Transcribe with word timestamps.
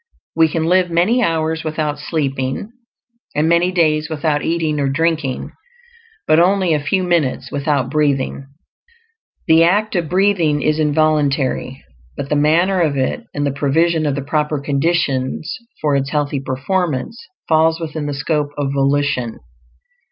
We 0.35 0.49
can 0.51 0.65
live 0.65 0.89
many 0.89 1.21
hours 1.21 1.63
without 1.63 1.99
sleeping, 1.99 2.71
and 3.35 3.47
many 3.47 3.71
days 3.71 4.09
without 4.09 4.41
eating 4.41 4.79
or 4.79 4.89
drinking, 4.89 5.51
but 6.25 6.39
only 6.39 6.73
a 6.73 6.79
few 6.79 7.03
minutes 7.03 7.51
without 7.51 7.91
breathing. 7.91 8.47
The 9.45 9.63
act 9.63 9.95
of 9.95 10.09
breathing 10.09 10.63
is 10.63 10.79
involuntary, 10.79 11.83
but 12.17 12.29
the 12.29 12.35
manner 12.35 12.81
of 12.81 12.97
it, 12.97 13.25
and 13.35 13.45
the 13.45 13.51
provision 13.51 14.07
of 14.07 14.15
the 14.15 14.23
proper 14.23 14.59
conditions 14.59 15.55
for 15.79 15.95
its 15.95 16.09
healthy 16.09 16.39
performance, 16.39 17.23
falls 17.47 17.79
within 17.79 18.07
the 18.07 18.15
scope 18.15 18.49
of 18.57 18.71
volition. 18.73 19.37